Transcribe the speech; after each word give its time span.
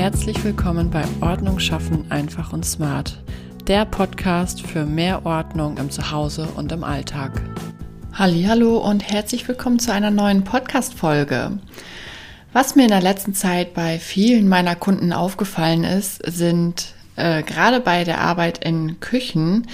Herzlich 0.00 0.42
willkommen 0.44 0.88
bei 0.88 1.04
Ordnung 1.20 1.58
schaffen 1.58 2.10
einfach 2.10 2.54
und 2.54 2.64
smart, 2.64 3.22
der 3.66 3.84
Podcast 3.84 4.62
für 4.62 4.86
mehr 4.86 5.26
Ordnung 5.26 5.76
im 5.76 5.90
Zuhause 5.90 6.48
und 6.56 6.72
im 6.72 6.84
Alltag. 6.84 7.42
Hallo 8.14 8.78
und 8.78 9.06
herzlich 9.06 9.46
willkommen 9.46 9.78
zu 9.78 9.92
einer 9.92 10.10
neuen 10.10 10.42
Podcast 10.42 10.94
Folge. 10.94 11.58
Was 12.54 12.76
mir 12.76 12.84
in 12.84 12.88
der 12.88 13.02
letzten 13.02 13.34
Zeit 13.34 13.74
bei 13.74 13.98
vielen 13.98 14.48
meiner 14.48 14.74
Kunden 14.74 15.12
aufgefallen 15.12 15.84
ist, 15.84 16.22
sind 16.24 16.94
äh, 17.16 17.42
gerade 17.42 17.80
bei 17.80 18.04
der 18.04 18.22
Arbeit 18.22 18.64
in 18.64 19.00
Küchen, 19.00 19.66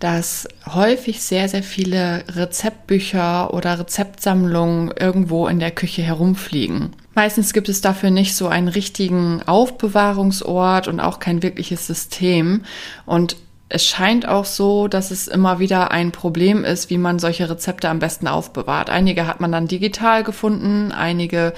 dass 0.00 0.48
häufig 0.66 1.20
sehr, 1.20 1.50
sehr 1.50 1.62
viele 1.62 2.24
Rezeptbücher 2.34 3.52
oder 3.52 3.78
Rezeptsammlungen 3.78 4.94
irgendwo 4.98 5.46
in 5.46 5.60
der 5.60 5.72
Küche 5.72 6.00
herumfliegen. 6.00 6.96
Meistens 7.14 7.52
gibt 7.52 7.68
es 7.68 7.80
dafür 7.80 8.10
nicht 8.10 8.36
so 8.36 8.48
einen 8.48 8.68
richtigen 8.68 9.42
Aufbewahrungsort 9.42 10.88
und 10.88 11.00
auch 11.00 11.20
kein 11.20 11.42
wirkliches 11.42 11.86
System. 11.86 12.62
Und 13.06 13.36
es 13.68 13.84
scheint 13.84 14.28
auch 14.28 14.44
so, 14.44 14.88
dass 14.88 15.10
es 15.10 15.26
immer 15.26 15.58
wieder 15.58 15.90
ein 15.90 16.12
Problem 16.12 16.64
ist, 16.64 16.90
wie 16.90 16.98
man 16.98 17.18
solche 17.18 17.48
Rezepte 17.48 17.88
am 17.88 17.98
besten 17.98 18.28
aufbewahrt. 18.28 18.90
Einige 18.90 19.26
hat 19.26 19.40
man 19.40 19.50
dann 19.52 19.66
digital 19.66 20.22
gefunden, 20.22 20.92
einige 20.92 21.54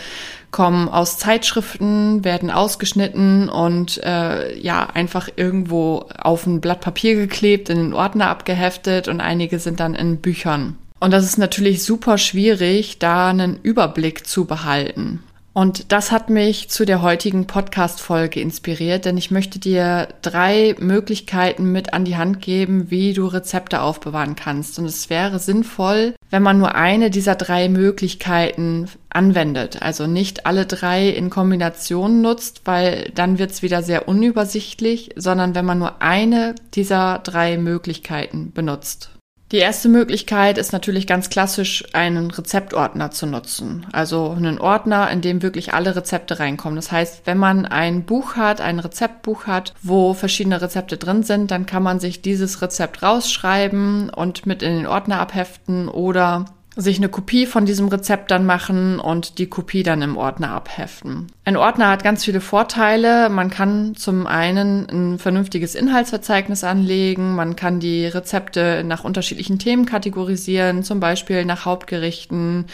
kommen 0.50 0.88
aus 0.88 1.18
Zeitschriften, 1.18 2.24
werden 2.24 2.50
ausgeschnitten 2.50 3.48
und 3.48 4.02
äh, 4.04 4.58
ja 4.58 4.86
einfach 4.86 5.28
irgendwo 5.36 6.06
auf 6.16 6.46
ein 6.46 6.60
Blatt 6.60 6.80
Papier 6.80 7.16
geklebt, 7.16 7.68
in 7.68 7.76
den 7.76 7.92
Ordner 7.92 8.30
abgeheftet 8.30 9.08
und 9.08 9.20
einige 9.20 9.58
sind 9.58 9.80
dann 9.80 9.94
in 9.94 10.18
Büchern. 10.18 10.78
Und 11.00 11.10
das 11.10 11.24
ist 11.24 11.36
natürlich 11.38 11.82
super 11.82 12.16
schwierig, 12.16 12.98
da 12.98 13.28
einen 13.28 13.58
Überblick 13.62 14.26
zu 14.26 14.46
behalten. 14.46 15.22
Und 15.56 15.90
das 15.90 16.12
hat 16.12 16.28
mich 16.28 16.68
zu 16.68 16.84
der 16.84 17.00
heutigen 17.00 17.46
Podcast-Folge 17.46 18.40
inspiriert, 18.40 19.06
denn 19.06 19.16
ich 19.16 19.30
möchte 19.30 19.58
dir 19.58 20.06
drei 20.20 20.76
Möglichkeiten 20.78 21.72
mit 21.72 21.94
an 21.94 22.04
die 22.04 22.18
Hand 22.18 22.42
geben, 22.42 22.90
wie 22.90 23.14
du 23.14 23.26
Rezepte 23.26 23.80
aufbewahren 23.80 24.36
kannst. 24.36 24.78
Und 24.78 24.84
es 24.84 25.08
wäre 25.08 25.38
sinnvoll, 25.38 26.14
wenn 26.28 26.42
man 26.42 26.58
nur 26.58 26.74
eine 26.74 27.08
dieser 27.08 27.36
drei 27.36 27.70
Möglichkeiten 27.70 28.90
anwendet. 29.08 29.80
Also 29.80 30.06
nicht 30.06 30.44
alle 30.44 30.66
drei 30.66 31.08
in 31.08 31.30
Kombination 31.30 32.20
nutzt, 32.20 32.60
weil 32.66 33.10
dann 33.14 33.38
wird 33.38 33.52
es 33.52 33.62
wieder 33.62 33.82
sehr 33.82 34.08
unübersichtlich, 34.08 35.14
sondern 35.16 35.54
wenn 35.54 35.64
man 35.64 35.78
nur 35.78 36.02
eine 36.02 36.54
dieser 36.74 37.20
drei 37.20 37.56
Möglichkeiten 37.56 38.52
benutzt. 38.52 39.15
Die 39.52 39.58
erste 39.58 39.88
Möglichkeit 39.88 40.58
ist 40.58 40.72
natürlich 40.72 41.06
ganz 41.06 41.30
klassisch, 41.30 41.84
einen 41.92 42.32
Rezeptordner 42.32 43.12
zu 43.12 43.26
nutzen. 43.26 43.86
Also 43.92 44.30
einen 44.30 44.58
Ordner, 44.58 45.08
in 45.10 45.20
dem 45.20 45.40
wirklich 45.40 45.72
alle 45.72 45.94
Rezepte 45.94 46.40
reinkommen. 46.40 46.74
Das 46.74 46.90
heißt, 46.90 47.22
wenn 47.26 47.38
man 47.38 47.64
ein 47.64 48.04
Buch 48.04 48.34
hat, 48.34 48.60
ein 48.60 48.80
Rezeptbuch 48.80 49.46
hat, 49.46 49.72
wo 49.82 50.14
verschiedene 50.14 50.60
Rezepte 50.60 50.96
drin 50.96 51.22
sind, 51.22 51.52
dann 51.52 51.64
kann 51.64 51.84
man 51.84 52.00
sich 52.00 52.22
dieses 52.22 52.60
Rezept 52.60 53.04
rausschreiben 53.04 54.10
und 54.10 54.46
mit 54.46 54.64
in 54.64 54.78
den 54.78 54.86
Ordner 54.88 55.20
abheften 55.20 55.88
oder 55.88 56.46
sich 56.76 56.98
eine 56.98 57.08
Kopie 57.08 57.46
von 57.46 57.64
diesem 57.64 57.88
Rezept 57.88 58.30
dann 58.30 58.44
machen 58.44 59.00
und 59.00 59.38
die 59.38 59.46
Kopie 59.48 59.82
dann 59.82 60.02
im 60.02 60.18
Ordner 60.18 60.50
abheften. 60.50 61.28
Ein 61.44 61.56
Ordner 61.56 61.88
hat 61.88 62.04
ganz 62.04 62.24
viele 62.24 62.42
Vorteile. 62.42 63.30
Man 63.30 63.48
kann 63.48 63.96
zum 63.96 64.26
einen 64.26 64.86
ein 64.90 65.18
vernünftiges 65.18 65.74
Inhaltsverzeichnis 65.74 66.64
anlegen, 66.64 67.34
man 67.34 67.56
kann 67.56 67.80
die 67.80 68.06
Rezepte 68.06 68.84
nach 68.84 69.04
unterschiedlichen 69.04 69.58
Themen 69.58 69.86
kategorisieren, 69.86 70.82
zum 70.82 71.00
Beispiel 71.00 71.46
nach 71.46 71.64
Hauptgerichten 71.64 72.66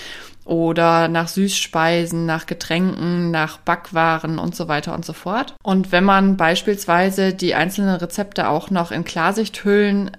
oder 0.44 1.08
nach 1.08 1.28
Süßspeisen, 1.28 2.26
nach 2.26 2.46
Getränken, 2.46 3.30
nach 3.30 3.58
Backwaren 3.58 4.38
und 4.38 4.56
so 4.56 4.66
weiter 4.66 4.94
und 4.94 5.04
so 5.04 5.12
fort. 5.12 5.54
Und 5.62 5.92
wenn 5.92 6.04
man 6.04 6.36
beispielsweise 6.36 7.32
die 7.32 7.54
einzelnen 7.54 7.96
Rezepte 7.96 8.48
auch 8.48 8.70
noch 8.70 8.90
in 8.90 9.04
Klarsichthüllen 9.04 10.10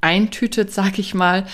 eintütet, 0.00 0.70
sag 0.72 0.98
ich 0.98 1.14
mal, 1.14 1.44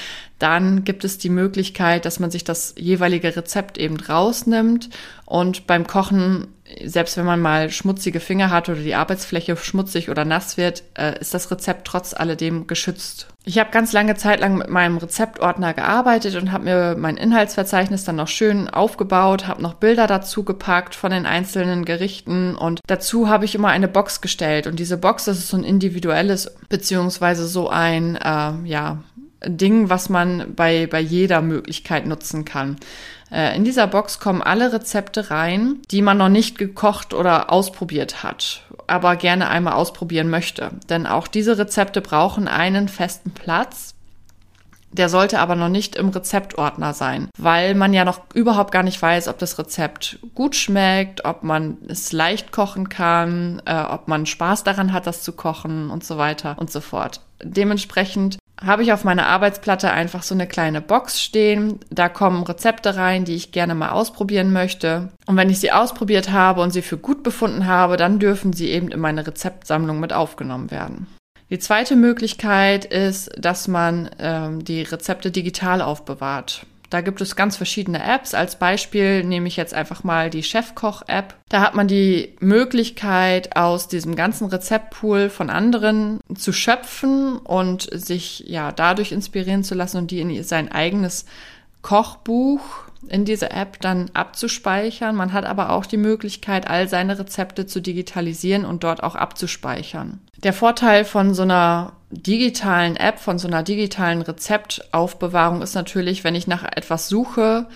dann 0.41 0.85
gibt 0.85 1.05
es 1.05 1.19
die 1.19 1.29
Möglichkeit, 1.29 2.07
dass 2.07 2.19
man 2.19 2.31
sich 2.31 2.45
das 2.45 2.75
jeweilige 2.77 3.37
Rezept 3.37 3.79
eben 3.79 4.01
rausnimmt 4.01 4.89
und 5.27 5.67
beim 5.67 5.87
Kochen, 5.87 6.49
selbst 6.83 7.17
wenn 7.17 7.27
man 7.27 7.41
mal 7.41 7.71
schmutzige 7.71 8.21
Finger 8.21 8.51
hat 8.51 8.69
oder 8.69 8.81
die 8.81 8.95
Arbeitsfläche 8.95 9.57
schmutzig 9.57 10.09
oder 10.09 10.25
nass 10.25 10.57
wird, 10.57 10.83
äh, 10.99 11.21
ist 11.21 11.35
das 11.35 11.51
Rezept 11.51 11.87
trotz 11.87 12.15
alledem 12.15 12.67
geschützt. 12.67 13.29
Ich 13.45 13.59
habe 13.59 13.71
ganz 13.71 13.93
lange 13.93 14.17
Zeit 14.17 14.41
lang 14.41 14.59
mit 14.59 14.69
meinem 14.69 14.99
Rezeptordner 14.99 15.73
gearbeitet 15.73 16.37
und 16.37 16.53
habe 16.53 16.65
mir 16.65 16.97
mein 16.99 17.17
Inhaltsverzeichnis 17.17 18.05
dann 18.05 18.17
noch 18.17 18.29
schön 18.29 18.69
aufgebaut, 18.69 19.47
habe 19.47 19.63
noch 19.63 19.75
Bilder 19.75 20.07
dazu 20.07 20.45
gepackt 20.45 20.95
von 20.95 21.11
den 21.11 21.27
einzelnen 21.27 21.85
Gerichten 21.85 22.55
und 22.55 22.81
dazu 22.87 23.29
habe 23.29 23.45
ich 23.45 23.55
immer 23.55 23.69
eine 23.69 23.89
Box 23.89 24.21
gestellt 24.21 24.67
und 24.67 24.79
diese 24.79 24.99
Box, 24.99 25.25
das 25.25 25.39
ist 25.39 25.49
so 25.49 25.57
ein 25.57 25.65
individuelles 25.65 26.55
beziehungsweise 26.69 27.47
so 27.47 27.69
ein 27.71 28.17
äh, 28.17 28.53
ja 28.65 28.99
Ding, 29.45 29.89
was 29.89 30.09
man 30.09 30.55
bei, 30.55 30.87
bei 30.87 31.01
jeder 31.01 31.41
Möglichkeit 31.41 32.07
nutzen 32.07 32.45
kann. 32.45 32.77
Äh, 33.31 33.57
in 33.57 33.65
dieser 33.65 33.87
Box 33.87 34.19
kommen 34.19 34.43
alle 34.43 34.73
Rezepte 34.73 35.31
rein, 35.31 35.81
die 35.91 36.03
man 36.03 36.19
noch 36.19 36.29
nicht 36.29 36.59
gekocht 36.59 37.15
oder 37.15 37.51
ausprobiert 37.53 38.23
hat, 38.23 38.63
aber 38.87 39.17
gerne 39.17 39.49
einmal 39.49 39.75
ausprobieren 39.75 40.29
möchte. 40.29 40.71
Denn 40.89 41.07
auch 41.07 41.29
diese 41.29 41.59
Rezepte 41.59 42.01
brauchen 42.01 42.49
einen 42.49 42.89
festen 42.89 43.31
Platz. 43.31 43.95
Der 44.93 45.09
sollte 45.09 45.39
aber 45.39 45.55
noch 45.55 45.69
nicht 45.69 45.95
im 45.95 46.09
Rezeptordner 46.09 46.95
sein, 46.95 47.29
weil 47.39 47.77
man 47.77 47.93
ja 47.93 48.05
noch 48.05 48.23
überhaupt 48.35 48.73
gar 48.73 48.83
nicht 48.83 49.01
weiß, 49.01 49.29
ob 49.29 49.39
das 49.39 49.57
Rezept 49.57 50.19
gut 50.35 50.57
schmeckt, 50.57 51.25
ob 51.25 51.45
man 51.45 51.79
es 51.87 52.11
leicht 52.11 52.51
kochen 52.51 52.89
kann, 52.89 53.63
äh, 53.67 53.81
ob 53.83 54.09
man 54.09 54.27
Spaß 54.27 54.65
daran 54.65 54.93
hat, 54.93 55.07
das 55.07 55.23
zu 55.23 55.33
kochen 55.33 55.91
und 55.91 56.03
so 56.03 56.19
weiter 56.19 56.57
und 56.59 56.73
so 56.73 56.81
fort. 56.81 57.21
Dementsprechend 57.41 58.40
habe 58.65 58.83
ich 58.83 58.93
auf 58.93 59.05
meiner 59.05 59.27
Arbeitsplatte 59.27 59.91
einfach 59.91 60.23
so 60.23 60.35
eine 60.35 60.47
kleine 60.47 60.81
Box 60.81 61.21
stehen. 61.21 61.81
Da 61.91 62.09
kommen 62.09 62.43
Rezepte 62.43 62.97
rein, 62.97 63.25
die 63.25 63.35
ich 63.35 63.53
gerne 63.53 63.75
mal 63.75 63.91
ausprobieren 63.91 64.53
möchte. 64.53 65.09
Und 65.27 65.37
wenn 65.37 65.51
ich 65.51 65.61
sie 65.61 65.73
ausprobiert 65.73 66.31
habe 66.31 66.61
und 66.61 66.71
sie 66.71 66.83
für 66.83 66.99
gut 66.99 67.23
befunden 67.23 67.67
habe, 67.67 67.97
dann 67.97 68.19
dürfen 68.19 68.53
sie 68.53 68.69
eben 68.71 68.89
in 68.89 69.01
meine 69.01 69.27
Rezeptsammlung 69.27 70.01
mit 70.01 70.13
aufgenommen 70.13 70.71
werden. 70.71 71.07
Die 71.51 71.59
zweite 71.59 71.97
Möglichkeit 71.97 72.85
ist, 72.85 73.31
dass 73.37 73.67
man 73.67 74.11
ähm, 74.21 74.65
die 74.65 74.83
Rezepte 74.83 75.33
digital 75.33 75.83
aufbewahrt. 75.83 76.65
Da 76.91 77.01
gibt 77.01 77.21
es 77.21 77.37
ganz 77.37 77.57
verschiedene 77.57 78.03
Apps. 78.03 78.35
Als 78.35 78.57
Beispiel 78.57 79.23
nehme 79.23 79.47
ich 79.47 79.57
jetzt 79.57 79.75
einfach 79.75 80.03
mal 80.03 80.29
die 80.29 80.43
Chefkoch-App. 80.43 81.37
Da 81.49 81.61
hat 81.61 81.75
man 81.77 81.87
die 81.87 82.35
Möglichkeit, 82.41 83.57
aus 83.57 83.87
diesem 83.87 84.17
ganzen 84.17 84.49
Rezeptpool 84.49 85.31
von 85.31 85.51
anderen 85.51 86.19
zu 86.35 86.53
schöpfen 86.53 87.39
und 87.39 87.89
sich 87.93 88.41
ja 88.41 88.73
dadurch 88.73 89.13
inspirieren 89.13 89.63
zu 89.63 89.77
lassen 89.77 89.99
und 89.99 90.11
die 90.11 90.21
in 90.21 90.43
sein 90.43 90.71
eigenes 90.71 91.27
Kochbuch 91.81 92.61
in 93.09 93.25
diese 93.25 93.51
App 93.51 93.81
dann 93.81 94.11
abzuspeichern. 94.15 95.17
Man 95.17 95.33
hat 95.33 95.45
aber 95.45 95.71
auch 95.71 95.87
die 95.87 95.97
Möglichkeit, 95.97 96.69
all 96.69 96.89
seine 96.89 97.19
Rezepte 97.19 97.67
zu 97.67 97.81
digitalisieren 97.81 98.65
und 98.65 98.85
dort 98.85 99.03
auch 99.03 99.15
abzuspeichern. 99.15 100.21
Der 100.43 100.53
Vorteil 100.53 101.05
von 101.05 101.35
so 101.35 101.43
einer 101.43 101.95
digitalen 102.11 102.97
App, 102.97 103.19
von 103.19 103.39
so 103.39 103.49
einer 103.49 103.63
digitalen 103.63 104.23
Rezeptaufbewahrung 104.23 105.63
ist 105.63 105.75
natürlich, 105.75 106.25
wenn 106.25 106.35
ich 106.35 106.47
nach 106.47 106.65
etwas 106.65 107.09
suche, 107.09 107.67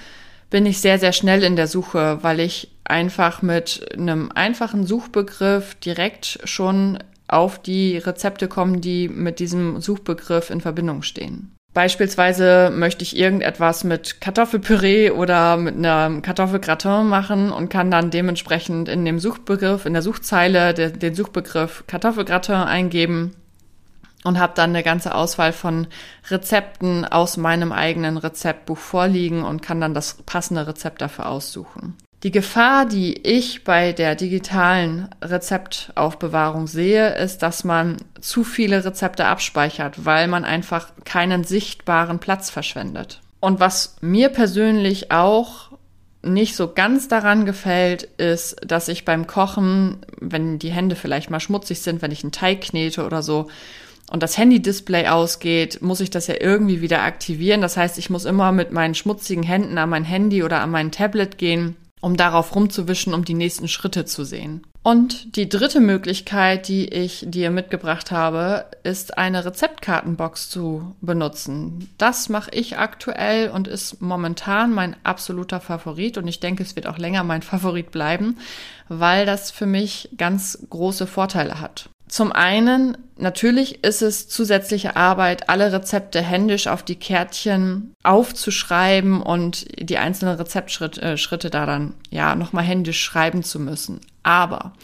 bin 0.51 0.67
ich 0.67 0.81
sehr, 0.81 0.99
sehr 0.99 1.13
schnell 1.13 1.43
in 1.43 1.57
der 1.57 1.67
Suche, 1.67 2.19
weil 2.23 2.41
ich 2.41 2.71
einfach 2.85 3.43
mit 3.43 3.85
einem 3.95 4.31
einfachen 4.33 4.87
Suchbegriff 4.87 5.75
direkt 5.77 6.39
schon 6.45 6.99
auf 7.29 7.61
die 7.61 7.97
Rezepte 7.97 8.49
komme, 8.49 8.79
die 8.79 9.09
mit 9.09 9.41
diesem 9.41 9.81
Suchbegriff 9.81 10.51
in 10.51 10.61
Verbindung 10.61 11.03
stehen. 11.03 11.55
Beispielsweise 11.75 12.71
möchte 12.73 13.03
ich 13.03 13.17
irgendetwas 13.17 13.83
mit 13.83 14.21
Kartoffelpüree 14.21 15.11
oder 15.11 15.57
mit 15.57 15.75
einem 15.75 16.23
Kartoffelgratin 16.23 17.09
machen 17.09 17.51
und 17.51 17.69
kann 17.69 17.91
dann 17.91 18.13
dementsprechend 18.13 18.89
in 18.89 19.05
dem 19.05 19.19
Suchbegriff, 19.19 19.85
in 19.85 19.93
der 19.93 20.03
Suchzeile 20.03 20.73
de, 20.73 20.93
den 20.93 21.17
Suchbegriff 21.17 21.83
Kartoffelgratin 21.89 22.55
eingeben 22.55 23.35
und 24.23 24.39
habe 24.39 24.53
dann 24.55 24.71
eine 24.71 24.85
ganze 24.85 25.17
Auswahl 25.17 25.53
von 25.53 25.89
Rezepten 26.31 27.05
aus 27.05 27.37
meinem 27.37 27.73
eigenen 27.73 28.19
Rezeptbuch 28.19 28.79
vorliegen 28.79 29.43
und 29.43 29.61
kann 29.61 29.81
dann 29.81 29.95
das 29.95 30.15
passende 30.25 30.69
Rezept 30.69 31.03
dafür 31.03 31.29
aussuchen. 31.29 31.97
Die 32.25 32.31
Gefahr, 32.31 32.87
die 32.87 33.19
ich 33.19 33.65
bei 33.65 33.93
der 33.93 34.15
digitalen 34.15 35.11
Rezeptaufbewahrung 35.21 36.67
sehe, 36.67 37.15
ist, 37.17 37.43
dass 37.43 37.65
man 37.65 37.99
zu 38.19 38.45
viele 38.45 38.83
Rezepte 38.83 39.27
abspeichert, 39.27 40.07
weil 40.07 40.27
man 40.27 40.47
einfach 40.47 40.89
keinen 41.05 41.45
sichtbaren 41.45 42.21
Platz 42.21 42.49
verschwendet. 42.49 43.21
Und 43.41 43.61
was 43.61 43.97
mir 44.01 44.31
persönlich 44.31 45.11
auch 45.11 45.73
nicht 46.23 46.57
so 46.57 46.73
ganz 46.73 47.09
daran 47.09 47.45
gefällt, 47.45 48.05
ist, 48.17 48.57
dass 48.67 48.89
ich 48.89 49.05
beim 49.05 49.27
Kochen, 49.27 49.99
wenn 50.19 50.59
die 50.59 50.73
Hände 50.73 50.97
vielleicht 50.97 51.29
mal 51.29 51.41
schmutzig 51.41 51.83
sind, 51.83 52.01
wenn 52.01 52.11
ich 52.11 52.25
einen 52.25 52.33
Teig 52.33 52.63
knete 52.63 53.05
oder 53.05 53.23
so, 53.23 53.49
und 54.11 54.23
das 54.23 54.39
Handy-Display 54.39 55.09
ausgeht, 55.09 55.83
muss 55.83 56.01
ich 56.01 56.09
das 56.09 56.27
ja 56.27 56.37
irgendwie 56.41 56.81
wieder 56.81 57.03
aktivieren. 57.03 57.61
Das 57.61 57.77
heißt, 57.77 57.99
ich 57.99 58.09
muss 58.09 58.25
immer 58.25 58.53
mit 58.53 58.71
meinen 58.71 58.95
schmutzigen 58.95 59.43
Händen 59.43 59.77
an 59.77 59.91
mein 59.91 60.05
Handy 60.05 60.43
oder 60.43 60.61
an 60.61 60.71
mein 60.71 60.91
Tablet 60.91 61.37
gehen 61.37 61.77
um 62.05 62.19
darauf 62.19 62.55
rumzuwischen, 62.55 63.15
um 63.15 63.25
die 63.25 63.33
nächsten 63.33 63.67
Schritte 63.67 64.05
zu 64.05 64.25
sehen. 64.25 64.63
Und 64.83 65.37
die 65.37 65.49
dritte 65.49 65.81
Möglichkeit, 65.81 66.69
die 66.69 66.87
ich 66.87 67.25
dir 67.27 67.51
mitgebracht 67.51 68.11
habe, 68.11 68.67
ist 68.83 69.17
eine 69.17 69.47
Rezeptkartenbox 69.47 70.51
zu 70.51 70.95
benutzen. 71.01 71.89
Das 71.97 72.29
mache 72.29 72.51
ich 72.53 72.77
aktuell 72.77 73.49
und 73.49 73.67
ist 73.67 74.03
momentan 74.03 74.75
mein 74.75 74.97
absoluter 75.03 75.61
Favorit 75.61 76.19
und 76.19 76.29
ich 76.29 76.41
denke, 76.41 76.63
es 76.63 76.77
wird 76.77 76.87
auch 76.87 76.99
länger 76.99 77.25
mein 77.25 77.41
Favorit 77.41 77.91
bleiben, 77.91 78.37
weil 78.91 79.25
das 79.25 79.51
für 79.51 79.67
mich 79.67 80.11
ganz 80.19 80.59
große 80.69 81.07
Vorteile 81.07 81.59
hat. 81.59 81.89
Zum 82.07 82.33
einen, 82.33 82.99
natürlich 83.17 83.83
ist 83.83 84.03
es 84.03 84.29
zusätzliche 84.29 84.95
Arbeit, 84.95 85.49
alle 85.49 85.73
Rezepte 85.73 86.21
händisch 86.21 86.67
auf 86.67 86.83
die 86.83 86.97
Kärtchen 86.97 87.95
aufzuschreiben 88.03 89.23
und 89.23 89.67
die 89.79 89.99
einzelnen 89.99 90.37
Rezeptschritte 90.37 91.01
äh, 91.01 91.17
Schritte 91.17 91.51
da 91.51 91.65
dann 91.67 91.95
ja 92.11 92.35
nochmal 92.35 92.65
händisch 92.65 93.03
schreiben 93.03 93.43
zu 93.43 93.59
müssen. 93.59 94.01
Aber 94.23 94.75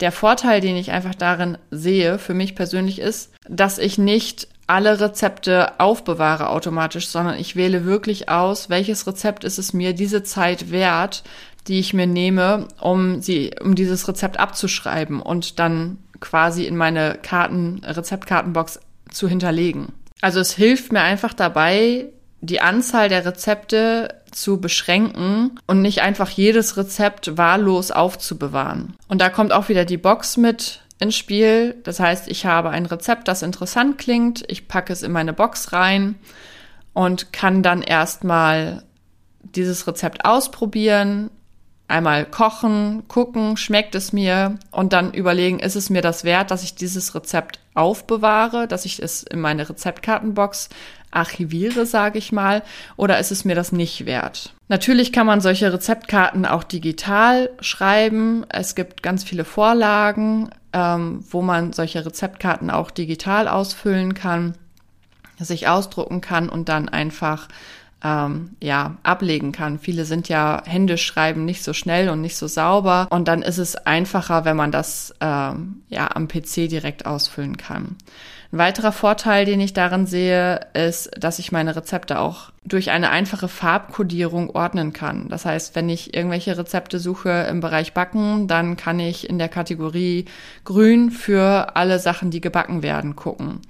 der 0.00 0.12
Vorteil, 0.12 0.60
den 0.60 0.76
ich 0.76 0.92
einfach 0.92 1.14
darin 1.14 1.58
sehe, 1.70 2.18
für 2.18 2.34
mich 2.34 2.54
persönlich 2.54 3.00
ist, 3.00 3.32
dass 3.48 3.78
ich 3.78 3.98
nicht 3.98 4.48
alle 4.66 5.00
Rezepte 5.00 5.78
aufbewahre 5.80 6.48
automatisch, 6.48 7.08
sondern 7.08 7.38
ich 7.38 7.56
wähle 7.56 7.84
wirklich 7.84 8.28
aus, 8.28 8.70
welches 8.70 9.06
Rezept 9.06 9.44
ist 9.44 9.58
es 9.58 9.72
mir 9.72 9.92
diese 9.92 10.22
Zeit 10.22 10.70
wert, 10.70 11.24
die 11.68 11.78
ich 11.78 11.94
mir 11.94 12.06
nehme, 12.06 12.68
um 12.80 13.20
sie, 13.22 13.52
um 13.62 13.74
dieses 13.74 14.08
Rezept 14.08 14.38
abzuschreiben 14.38 15.20
und 15.20 15.58
dann 15.58 15.98
quasi 16.20 16.66
in 16.66 16.76
meine 16.76 17.18
Karten, 17.22 17.82
Rezeptkartenbox 17.84 18.80
zu 19.10 19.28
hinterlegen. 19.28 19.88
Also 20.20 20.40
es 20.40 20.52
hilft 20.52 20.92
mir 20.92 21.00
einfach 21.00 21.34
dabei, 21.34 22.06
die 22.40 22.60
Anzahl 22.60 23.08
der 23.08 23.24
Rezepte 23.24 24.08
zu 24.30 24.60
beschränken 24.60 25.58
und 25.66 25.82
nicht 25.82 26.02
einfach 26.02 26.30
jedes 26.30 26.76
Rezept 26.76 27.36
wahllos 27.36 27.90
aufzubewahren. 27.90 28.96
Und 29.08 29.20
da 29.20 29.28
kommt 29.28 29.52
auch 29.52 29.68
wieder 29.68 29.84
die 29.84 29.98
Box 29.98 30.36
mit 30.36 30.80
ins 30.98 31.16
Spiel. 31.16 31.76
Das 31.84 32.00
heißt, 32.00 32.28
ich 32.28 32.46
habe 32.46 32.70
ein 32.70 32.86
Rezept, 32.86 33.28
das 33.28 33.42
interessant 33.42 33.98
klingt, 33.98 34.44
ich 34.48 34.68
packe 34.68 34.92
es 34.92 35.02
in 35.02 35.12
meine 35.12 35.32
Box 35.32 35.72
rein 35.72 36.16
und 36.92 37.32
kann 37.32 37.62
dann 37.62 37.82
erstmal 37.82 38.82
dieses 39.42 39.86
Rezept 39.86 40.24
ausprobieren, 40.24 41.30
einmal 41.92 42.24
kochen, 42.24 43.04
gucken, 43.06 43.56
schmeckt 43.56 43.94
es 43.94 44.12
mir 44.12 44.58
und 44.70 44.92
dann 44.92 45.12
überlegen, 45.12 45.60
ist 45.60 45.76
es 45.76 45.90
mir 45.90 46.02
das 46.02 46.24
wert, 46.24 46.50
dass 46.50 46.64
ich 46.64 46.74
dieses 46.74 47.14
Rezept 47.14 47.60
aufbewahre, 47.74 48.66
dass 48.66 48.84
ich 48.84 49.00
es 49.00 49.22
in 49.22 49.40
meine 49.40 49.68
Rezeptkartenbox 49.68 50.70
archiviere, 51.10 51.86
sage 51.86 52.18
ich 52.18 52.32
mal, 52.32 52.62
oder 52.96 53.18
ist 53.18 53.30
es 53.30 53.44
mir 53.44 53.54
das 53.54 53.70
nicht 53.70 54.06
wert? 54.06 54.54
Natürlich 54.68 55.12
kann 55.12 55.26
man 55.26 55.42
solche 55.42 55.72
Rezeptkarten 55.72 56.46
auch 56.46 56.64
digital 56.64 57.50
schreiben. 57.60 58.46
Es 58.48 58.74
gibt 58.74 59.02
ganz 59.02 59.22
viele 59.22 59.44
Vorlagen, 59.44 60.50
ähm, 60.72 61.22
wo 61.30 61.42
man 61.42 61.74
solche 61.74 62.04
Rezeptkarten 62.04 62.70
auch 62.70 62.90
digital 62.90 63.46
ausfüllen 63.48 64.14
kann, 64.14 64.54
sich 65.38 65.68
ausdrucken 65.68 66.22
kann 66.22 66.48
und 66.48 66.68
dann 66.70 66.88
einfach 66.88 67.48
ähm, 68.02 68.56
ja, 68.60 68.96
ablegen 69.02 69.52
kann. 69.52 69.78
Viele 69.78 70.04
sind 70.04 70.28
ja 70.28 70.62
händisch 70.64 71.04
schreiben 71.04 71.44
nicht 71.44 71.62
so 71.62 71.72
schnell 71.72 72.08
und 72.08 72.20
nicht 72.20 72.36
so 72.36 72.46
sauber 72.46 73.06
und 73.10 73.28
dann 73.28 73.42
ist 73.42 73.58
es 73.58 73.76
einfacher, 73.76 74.44
wenn 74.44 74.56
man 74.56 74.72
das 74.72 75.14
ähm, 75.20 75.82
ja 75.88 76.10
am 76.14 76.28
PC 76.28 76.68
direkt 76.68 77.06
ausfüllen 77.06 77.56
kann. 77.56 77.96
Ein 78.52 78.58
weiterer 78.58 78.92
Vorteil, 78.92 79.46
den 79.46 79.60
ich 79.60 79.72
darin 79.72 80.04
sehe, 80.04 80.60
ist, 80.74 81.10
dass 81.18 81.38
ich 81.38 81.52
meine 81.52 81.74
Rezepte 81.74 82.18
auch 82.18 82.50
durch 82.64 82.90
eine 82.90 83.08
einfache 83.08 83.48
Farbkodierung 83.48 84.50
ordnen 84.50 84.92
kann. 84.92 85.28
Das 85.30 85.46
heißt, 85.46 85.74
wenn 85.74 85.88
ich 85.88 86.14
irgendwelche 86.14 86.58
Rezepte 86.58 86.98
suche 86.98 87.46
im 87.48 87.60
Bereich 87.60 87.94
Backen, 87.94 88.48
dann 88.48 88.76
kann 88.76 89.00
ich 89.00 89.30
in 89.30 89.38
der 89.38 89.48
Kategorie 89.48 90.26
Grün 90.64 91.10
für 91.10 91.76
alle 91.76 91.98
Sachen, 91.98 92.30
die 92.30 92.42
gebacken 92.42 92.82
werden, 92.82 93.16
gucken 93.16 93.60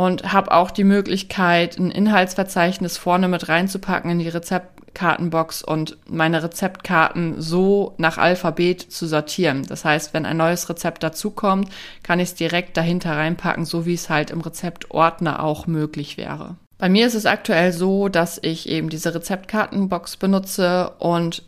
und 0.00 0.32
habe 0.32 0.52
auch 0.52 0.70
die 0.70 0.82
Möglichkeit, 0.82 1.76
ein 1.76 1.90
Inhaltsverzeichnis 1.90 2.96
vorne 2.96 3.28
mit 3.28 3.50
reinzupacken 3.50 4.10
in 4.10 4.18
die 4.18 4.30
Rezeptkartenbox 4.30 5.62
und 5.62 5.98
meine 6.08 6.42
Rezeptkarten 6.42 7.38
so 7.38 7.92
nach 7.98 8.16
Alphabet 8.16 8.80
zu 8.80 9.06
sortieren. 9.06 9.66
Das 9.66 9.84
heißt, 9.84 10.14
wenn 10.14 10.24
ein 10.24 10.38
neues 10.38 10.70
Rezept 10.70 11.02
dazukommt, 11.02 11.68
kann 12.02 12.18
ich 12.18 12.30
es 12.30 12.34
direkt 12.34 12.78
dahinter 12.78 13.14
reinpacken, 13.14 13.66
so 13.66 13.84
wie 13.84 13.92
es 13.92 14.08
halt 14.08 14.30
im 14.30 14.40
Rezeptordner 14.40 15.42
auch 15.42 15.66
möglich 15.66 16.16
wäre. 16.16 16.56
Bei 16.78 16.88
mir 16.88 17.06
ist 17.06 17.14
es 17.14 17.26
aktuell 17.26 17.70
so, 17.70 18.08
dass 18.08 18.38
ich 18.42 18.70
eben 18.70 18.88
diese 18.88 19.14
Rezeptkartenbox 19.14 20.16
benutze 20.16 20.92
und 20.98 21.42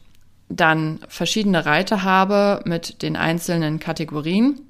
dann 0.50 1.00
verschiedene 1.08 1.64
Reiter 1.64 2.02
habe 2.02 2.60
mit 2.66 3.00
den 3.00 3.16
einzelnen 3.16 3.78
Kategorien. 3.78 4.60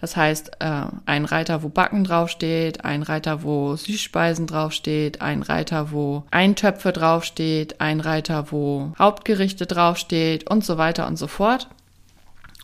Das 0.00 0.16
heißt, 0.16 0.52
äh, 0.60 0.82
ein 1.06 1.24
Reiter, 1.24 1.62
wo 1.62 1.68
Backen 1.68 2.04
draufsteht, 2.04 2.84
ein 2.84 3.02
Reiter, 3.02 3.42
wo 3.42 3.74
Süßspeisen 3.74 4.46
draufsteht, 4.46 5.20
ein 5.20 5.42
Reiter, 5.42 5.90
wo 5.90 6.24
Eintöpfe 6.30 6.92
draufsteht, 6.92 7.80
ein 7.80 8.00
Reiter, 8.00 8.52
wo 8.52 8.92
Hauptgerichte 8.98 9.66
draufsteht 9.66 10.48
und 10.48 10.64
so 10.64 10.78
weiter 10.78 11.06
und 11.06 11.16
so 11.16 11.26
fort. 11.26 11.68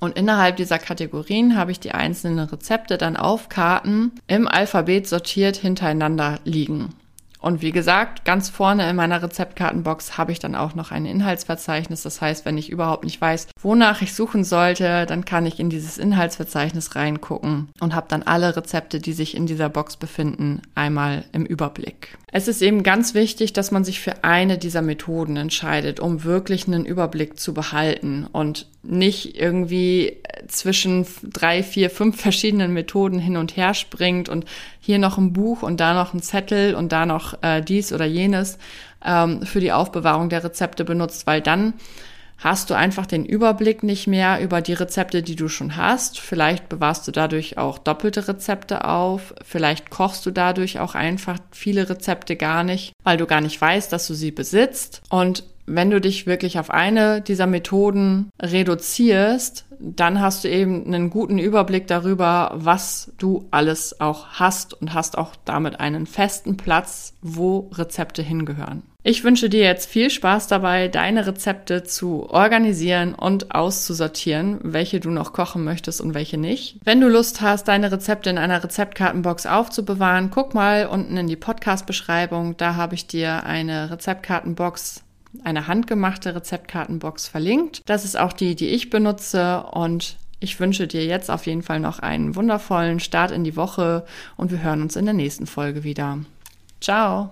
Und 0.00 0.16
innerhalb 0.16 0.56
dieser 0.56 0.78
Kategorien 0.78 1.56
habe 1.56 1.70
ich 1.72 1.81
die 1.81 1.92
einzelnen 1.92 2.46
Rezepte 2.46 2.98
dann 2.98 3.16
auf 3.16 3.48
Karten 3.48 4.12
im 4.26 4.46
Alphabet 4.46 5.08
sortiert 5.08 5.56
hintereinander 5.56 6.40
liegen. 6.44 6.90
Und 7.44 7.61
wie 7.61 7.73
gesagt, 7.73 8.25
ganz 8.25 8.49
vorne 8.49 8.88
in 8.88 8.96
meiner 8.96 9.23
Rezeptkartenbox 9.23 10.17
habe 10.17 10.32
ich 10.32 10.38
dann 10.38 10.55
auch 10.55 10.75
noch 10.75 10.93
ein 10.93 11.05
Inhaltsverzeichnis. 11.05 12.02
Das 12.02 12.23
heißt, 12.23 12.46
wenn 12.46 12.56
ich 12.56 12.70
überhaupt 12.70 13.05
nicht 13.05 13.20
weiß, 13.20 13.49
wonach 13.61 14.00
ich 14.00 14.14
suchen 14.14 14.44
sollte, 14.44 15.05
dann 15.05 15.26
kann 15.26 15.44
ich 15.44 15.61
in 15.61 15.69
dieses 15.69 15.99
Inhaltsverzeichnis 15.99 16.96
reingucken 16.96 17.69
und 17.81 17.94
habe 17.94 18.06
dann 18.08 18.23
alle 18.23 18.56
Rezepte, 18.56 18.99
die 18.99 19.12
sich 19.12 19.37
in 19.37 19.44
dieser 19.44 19.69
Box 19.69 19.99
befinden, 19.99 20.62
einmal 20.75 21.26
im 21.32 21.44
Überblick. 21.44 22.17
Es 22.32 22.49
ist 22.49 22.62
eben 22.62 22.82
ganz 22.82 23.12
wichtig, 23.12 23.52
dass 23.52 23.70
man 23.70 23.85
sich 23.85 24.00
für 24.00 24.25
eine 24.25 24.56
dieser 24.56 24.81
Methoden 24.81 25.37
entscheidet, 25.37 26.00
um 26.00 26.25
wirklich 26.25 26.67
einen 26.67 26.87
Überblick 26.87 27.38
zu 27.38 27.52
behalten 27.52 28.26
und 28.32 28.69
nicht 28.82 29.38
irgendwie 29.38 30.17
zwischen 30.49 31.06
drei, 31.23 31.62
vier, 31.62 31.91
fünf 31.91 32.20
verschiedenen 32.20 32.73
Methoden 32.73 33.19
hin 33.19 33.37
und 33.37 33.56
her 33.56 33.75
springt 33.75 34.29
und 34.29 34.44
hier 34.81 34.99
noch 34.99 35.19
ein 35.19 35.32
Buch 35.32 35.62
und 35.62 35.81
da 35.81 35.94
noch 35.94 36.14
ein 36.14 36.23
Zettel 36.23 36.75
und 36.75 36.93
da 36.93 37.06
noch 37.06 37.43
äh, 37.43 37.61
dies 37.62 37.93
oder 37.93 38.05
jenes 38.05 38.58
ähm, 39.05 39.43
für 39.43 39.61
die 39.61 39.73
Aufbewahrung 39.73 40.29
der 40.29 40.44
Rezepte 40.44 40.85
benutzt, 40.85 41.26
weil 41.26 41.41
dann 41.41 41.75
hast 42.38 42.71
du 42.71 42.75
einfach 42.75 43.07
den 43.07 43.25
Überblick 43.25 43.83
nicht 43.83 44.07
mehr 44.07 44.40
über 44.40 44.61
die 44.61 44.73
Rezepte, 44.73 45.23
die 45.23 45.37
du 45.37 45.49
schon 45.49 45.76
hast. 45.76 46.18
Vielleicht 46.18 46.68
bewahrst 46.68 47.07
du 47.07 47.12
dadurch 47.12 47.59
auch 47.59 47.78
doppelte 47.78 48.28
Rezepte 48.28 48.85
auf. 48.85 49.35
Vielleicht 49.42 49.90
kochst 49.90 50.26
du 50.26 50.30
dadurch 50.30 50.78
auch 50.78 50.95
einfach 50.95 51.38
viele 51.50 51.88
Rezepte 51.88 52.37
gar 52.37 52.64
nicht, 52.64 52.92
weil 53.02 53.16
du 53.16 53.26
gar 53.26 53.40
nicht 53.40 53.61
weißt, 53.61 53.92
dass 53.92 54.07
du 54.07 54.14
sie 54.14 54.30
besitzt. 54.30 55.02
Und 55.09 55.45
wenn 55.66 55.90
du 55.90 56.00
dich 56.00 56.26
wirklich 56.26 56.59
auf 56.59 56.71
eine 56.71 57.23
dieser 57.23 57.47
Methoden 57.47 58.28
reduzierst, 58.40 59.64
dann 59.85 60.21
hast 60.21 60.45
du 60.45 60.49
eben 60.49 60.87
einen 60.87 61.11
guten 61.11 61.38
Überblick 61.38 61.87
darüber, 61.87 62.53
was 62.55 63.12
du 63.19 63.47
alles 63.50 64.00
auch 64.00 64.26
hast 64.29 64.75
und 64.81 64.95
hast 64.95 65.19
auch 65.19 65.33
damit 65.45 65.81
einen 65.81 66.07
festen 66.07 66.57
Platz, 66.57 67.14
wo 67.23 67.71
Rezepte 67.75 68.23
hingehören. 68.23 68.83
Ich 69.07 69.23
wünsche 69.23 69.50
dir 69.50 69.62
jetzt 69.62 69.87
viel 69.87 70.09
Spaß 70.09 70.47
dabei, 70.47 70.88
deine 70.88 71.26
Rezepte 71.26 71.85
zu 71.85 72.31
organisieren 72.31 73.14
und 73.14 73.55
auszusortieren, 73.55 74.61
welche 74.62 74.99
du 74.99 75.11
noch 75.11 75.35
kochen 75.35 75.62
möchtest 75.62 76.00
und 76.00 76.14
welche 76.14 76.38
nicht. 76.38 76.79
Wenn 76.85 77.03
du 77.03 77.09
Lust 77.09 77.43
hast, 77.43 77.69
deine 77.69 77.93
Rezepte 77.93 78.31
in 78.31 78.38
einer 78.38 78.64
Rezeptkartenbox 78.64 79.45
aufzubewahren, 79.45 80.31
guck 80.31 80.55
mal 80.55 80.87
unten 80.87 81.19
in 81.19 81.26
die 81.26 81.37
Podcast-Beschreibung. 81.37 82.57
Da 82.57 82.76
habe 82.76 82.95
ich 82.95 83.07
dir 83.07 83.45
eine 83.45 83.91
Rezeptkartenbox 83.91 85.05
eine 85.43 85.67
handgemachte 85.67 86.35
Rezeptkartenbox 86.35 87.29
verlinkt. 87.29 87.83
Das 87.87 88.05
ist 88.05 88.19
auch 88.19 88.33
die, 88.33 88.55
die 88.55 88.69
ich 88.69 88.91
benutze 88.91 89.64
und 89.73 90.17
ich 90.41 90.61
wünsche 90.61 90.87
dir 90.87 91.05
jetzt 91.05 91.31
auf 91.31 91.47
jeden 91.47 91.62
Fall 91.62 91.81
noch 91.81 91.99
einen 91.99 92.37
wundervollen 92.37 93.00
Start 93.00 93.31
in 93.31 93.45
die 93.45 93.57
Woche 93.57 94.05
und 94.37 94.50
wir 94.50 94.62
hören 94.62 94.83
uns 94.83 94.97
in 94.97 95.07
der 95.07 95.14
nächsten 95.14 95.47
Folge 95.47 95.85
wieder. 95.85 96.19
Ciao! 96.81 97.31